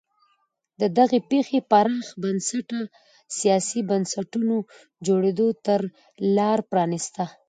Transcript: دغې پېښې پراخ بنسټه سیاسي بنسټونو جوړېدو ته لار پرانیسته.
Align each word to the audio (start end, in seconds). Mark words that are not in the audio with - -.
دغې 0.97 1.19
پېښې 1.31 1.59
پراخ 1.71 2.07
بنسټه 2.21 2.79
سیاسي 3.37 3.79
بنسټونو 3.89 4.55
جوړېدو 5.05 5.47
ته 5.65 5.73
لار 6.35 6.59
پرانیسته. 6.71 7.23